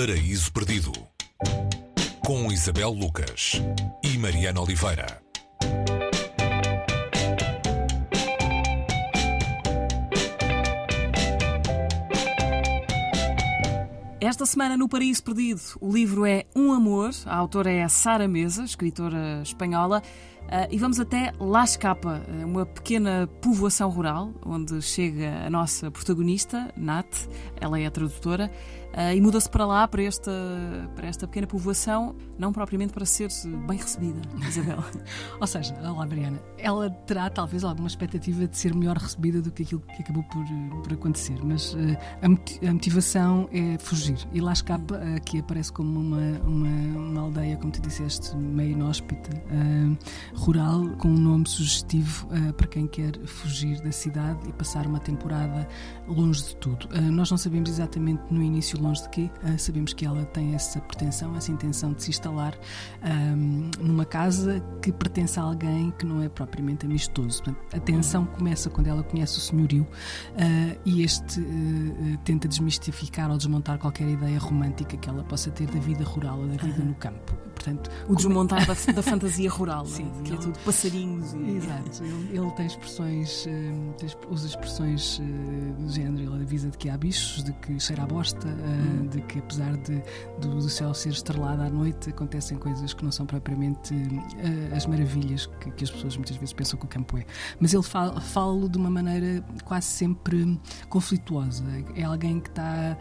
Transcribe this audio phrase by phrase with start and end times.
[0.00, 0.92] Paraíso Perdido
[2.24, 3.60] com Isabel Lucas
[4.02, 5.20] e Mariana Oliveira.
[14.18, 18.64] Esta semana no Paraíso Perdido, o livro é Um Amor, a autora é Sara Mesa,
[18.64, 20.02] escritora espanhola,
[20.70, 27.06] e vamos até La Escapa, uma pequena povoação rural, onde chega a nossa protagonista, Nat,
[27.60, 28.50] ela é a tradutora,
[28.92, 30.32] uh, e muda-se para lá, para esta,
[30.96, 33.28] para esta pequena povoação, não propriamente para ser
[33.66, 34.82] bem recebida, Isabel.
[35.40, 39.62] Ou seja, olá Mariana, ela terá talvez alguma expectativa de ser melhor recebida do que
[39.62, 40.44] aquilo que acabou por,
[40.82, 41.78] por acontecer, mas uh,
[42.22, 44.18] a, a, motivação é fugir.
[44.32, 49.30] E La Escapa, que aparece como uma, uma, uma, aldeia, como tu disseste, meio inóspita
[50.40, 54.98] rural com um nome sugestivo uh, para quem quer fugir da cidade e passar uma
[54.98, 55.68] temporada
[56.08, 56.86] longe de tudo.
[56.86, 60.54] Uh, nós não sabemos exatamente no início longe de quê, uh, sabemos que ela tem
[60.54, 62.58] essa pretensão, essa intenção de se instalar
[63.02, 67.42] ehm, numa casa que pertence a alguém que não é propriamente amistoso.
[67.42, 69.86] Portanto, a tensão começa quando ela conhece o senhorio
[70.84, 71.44] e este
[72.24, 76.46] tenta desmistificar ou desmontar qualquer ideia romântica que ela possa ter da vida rural ou
[76.46, 77.49] da vida no campo.
[77.60, 81.56] Portanto, o desmontar da, da fantasia rural, Sim, que é tudo passarinhos e.
[81.56, 83.44] Exato, ele, ele tem expressões,
[83.98, 88.04] tem, usa expressões uh, do género, ele avisa de que há bichos, de que cheira
[88.04, 90.02] a bosta, uh, de que apesar de,
[90.40, 93.94] do, do, céu ser estrelado à noite, acontecem coisas que não são propriamente
[94.74, 97.26] as maravilhas que, que, as pessoas muitas vezes pensam que o campo é.
[97.60, 101.64] Mas ele fala, fala de uma maneira quase sempre conflituosa.
[101.94, 102.96] É alguém que está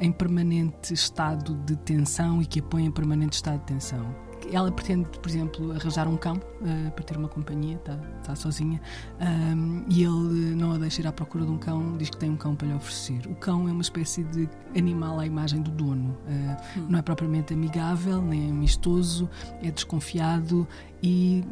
[0.00, 3.91] em permanente estado de tensão e que apoia em permanente estado de tensão
[4.50, 8.80] ela pretende, por exemplo, arranjar um cão uh, para ter uma companhia, está, está sozinha,
[9.20, 12.30] um, e ele não a deixa ir à procura de um cão, diz que tem
[12.30, 13.26] um cão para lhe oferecer.
[13.26, 16.86] O cão é uma espécie de animal à imagem do dono, uh, hum.
[16.88, 19.28] não é propriamente amigável, nem amistoso,
[19.62, 20.66] é desconfiado
[21.02, 21.44] e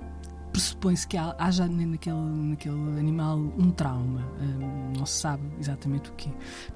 [0.52, 4.20] pressupõe-se que haja naquele, naquele animal um trauma.
[4.40, 6.32] Uh, não se sabe exatamente o que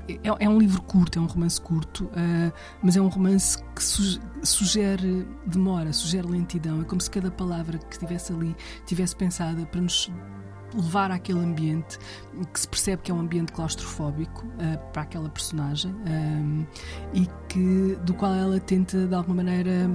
[0.09, 0.21] é.
[0.41, 2.53] É um livro curto, é um romance curto, uh,
[2.83, 6.83] mas é um romance que su sugere demora, sugere lentidão.
[6.83, 8.55] É como se cada palavra que estivesse ali
[8.87, 10.11] tivesse pensada para nos
[10.75, 11.99] levar àquele ambiente
[12.53, 15.95] que se percebe que é um ambiente claustrofóbico uh, para aquela personagem
[17.13, 19.89] e que do qual ela tenta de alguma maneira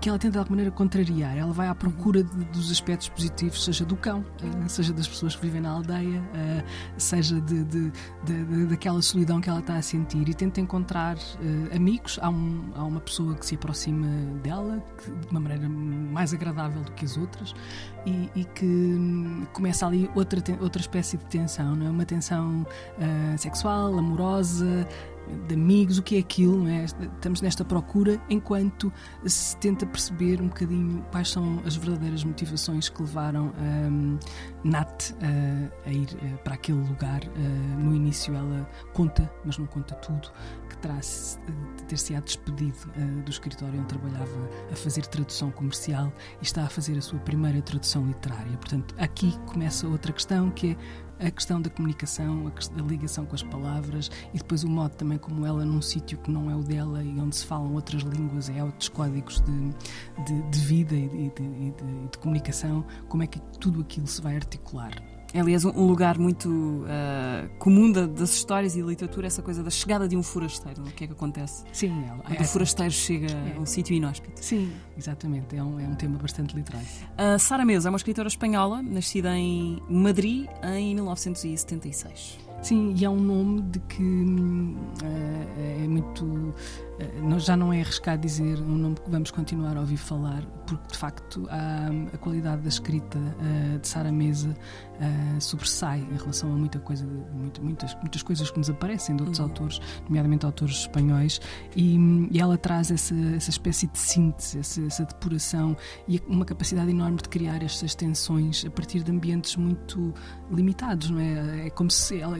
[0.00, 1.36] que ela tenta de alguma maneira contrariar.
[1.36, 5.36] Ela vai à procura de, dos aspectos positivos, seja do cão, eh, seja das pessoas
[5.36, 6.64] que vivem na aldeia, eh,
[6.96, 7.92] seja de, de,
[8.24, 12.18] de, daquela solidão que ela está a sentir e tenta encontrar uh, amigos.
[12.22, 14.06] Há, um, há, uma pessoa que se aproxima
[14.42, 17.54] dela que, de uma maneira mais agradável do que as outras
[18.06, 21.90] e, e que hum, começa ali outra, outra espécie de tensão, não é?
[21.90, 22.66] uma tensão
[23.36, 24.86] sexual, amorosa
[25.46, 26.84] de amigos, o que é aquilo, é?
[26.84, 28.92] estamos nesta procura enquanto
[29.24, 34.18] se tenta perceber um bocadinho quais são as verdadeiras motivações que levaram um,
[34.64, 35.16] Nat uh,
[35.86, 37.22] a ir uh, para aquele lugar.
[37.24, 40.30] Uh, no início ela conta, mas não conta tudo,
[40.68, 42.76] que terá de ter-se despedido
[43.24, 47.60] do escritório onde trabalhava a fazer tradução comercial e está a fazer a sua primeira
[47.62, 48.56] tradução literária.
[48.58, 50.76] Portanto, aqui começa outra questão que
[51.20, 55.18] é a questão da comunicação, a, ligação com as palavras e depois o modo também
[55.20, 58.48] como ela, num sítio que não é o dela e onde se falam outras línguas,
[58.48, 63.40] é outros códigos de, de, de vida e de, de, de comunicação, como é que
[63.58, 64.92] tudo aquilo se vai articular.
[65.32, 69.62] É, aliás, um lugar muito uh, comum da, das histórias e da literatura, essa coisa
[69.62, 70.82] da chegada de um forasteiro.
[70.82, 71.64] O que é que acontece?
[71.72, 74.44] Sim, ela, Quando é, o forasteiro chega é, a um sítio inóspito.
[74.44, 75.56] Sim, exatamente.
[75.56, 76.88] É um, é um tema bastante literário.
[77.12, 82.49] Uh, Sara Mesa é uma escritora espanhola, nascida em Madrid em 1976.
[82.62, 86.54] Sim, e é um nome de que uh, é muito.
[87.22, 90.88] Uh, já não é arriscado dizer um nome que vamos continuar a ouvir falar, porque
[90.92, 94.54] de facto a, a qualidade da escrita uh, de Sara Mesa
[95.38, 99.38] sobressai em relação a muita coisa, muito, muitas, muitas coisas que nos aparecem de outros
[99.38, 99.46] uhum.
[99.46, 101.40] autores, nomeadamente autores espanhóis,
[101.74, 101.96] e,
[102.30, 105.74] e ela traz essa, essa espécie de síntese, essa, essa depuração
[106.06, 110.12] e uma capacidade enorme de criar estas tensões a partir de ambientes muito
[110.50, 111.68] limitados, não é?
[111.68, 112.36] É como se ela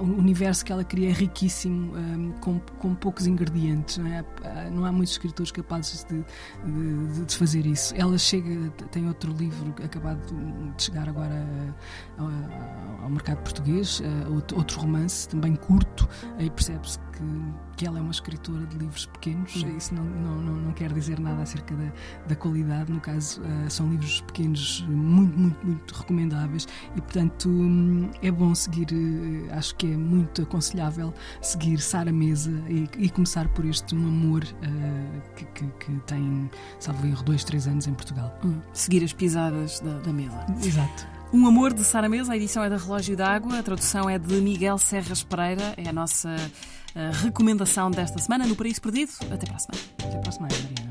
[0.00, 3.96] o universo que ela cria é riquíssimo, um, com, com poucos ingredientes.
[3.96, 4.24] Não, é?
[4.70, 6.24] não, há muitos escritores capazes de,
[6.64, 7.94] de, de, fazer isso.
[7.96, 10.20] Ela chega, tem outro livro acabado
[10.76, 11.46] de chegar agora
[13.02, 14.02] ao mercado português.
[14.54, 16.06] outro romance, também curto,
[16.38, 17.24] aí percebe-se que,
[17.78, 19.56] que ela é uma escritora de livros pequenos.
[19.56, 19.76] Uhum.
[19.76, 21.92] Isso não, não, não, não, quer dizer nada acerca da,
[22.28, 22.92] da qualidade.
[22.92, 28.88] No caso, são livros pequenos muito, muito, muito recomendáveis e, portanto, hum, é bom seguir.
[29.62, 34.44] Acho que é muito aconselhável seguir Sara Mesa e, e começar por este Um Amor
[35.36, 36.50] que, que, que, tem,
[36.80, 38.36] salvo erro, dois, três anos em Portugal.
[38.44, 40.44] Hum, seguir as pisadas da, da Mela.
[40.64, 41.06] Exato.
[41.32, 44.34] Um Amor de Sara Mesa, a edição é da Relógio d'Água, a tradução é de
[44.40, 46.34] Miguel Serras Pereira, é a nossa
[46.94, 49.12] a recomendação desta semana no Paraíso Perdido.
[49.30, 49.84] Até para a semana.
[49.98, 50.81] Até para a semana, Mariana.